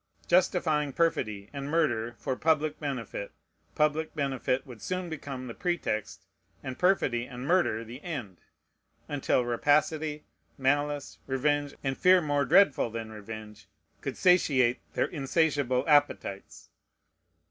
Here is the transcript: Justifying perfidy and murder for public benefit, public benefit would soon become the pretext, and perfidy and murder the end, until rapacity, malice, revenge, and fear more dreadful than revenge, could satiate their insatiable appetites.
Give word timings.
Justifying 0.27 0.93
perfidy 0.93 1.47
and 1.53 1.69
murder 1.69 2.15
for 2.17 2.35
public 2.35 2.79
benefit, 2.79 3.31
public 3.75 4.15
benefit 4.15 4.65
would 4.65 4.81
soon 4.81 5.09
become 5.11 5.45
the 5.45 5.53
pretext, 5.53 6.25
and 6.63 6.79
perfidy 6.79 7.27
and 7.27 7.45
murder 7.45 7.83
the 7.83 8.01
end, 8.03 8.41
until 9.07 9.45
rapacity, 9.45 10.25
malice, 10.57 11.19
revenge, 11.27 11.75
and 11.83 11.99
fear 11.99 12.19
more 12.19 12.45
dreadful 12.45 12.89
than 12.89 13.11
revenge, 13.11 13.67
could 14.01 14.17
satiate 14.17 14.79
their 14.95 15.05
insatiable 15.05 15.83
appetites. 15.87 16.69